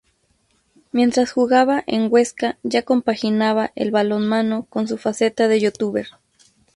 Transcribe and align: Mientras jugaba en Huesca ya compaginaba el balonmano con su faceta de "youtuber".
Mientras 0.91 1.31
jugaba 1.31 1.83
en 1.85 2.07
Huesca 2.11 2.57
ya 2.63 2.81
compaginaba 2.81 3.71
el 3.75 3.91
balonmano 3.91 4.65
con 4.67 4.87
su 4.87 4.97
faceta 4.97 5.47
de 5.47 5.59
"youtuber". 5.59 6.07